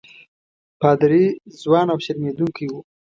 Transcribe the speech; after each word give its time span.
پادري 0.79 1.25
ځوان 1.61 1.87
او 1.93 1.97
شرمېدونکی 2.05 2.65
وو. 2.69 2.79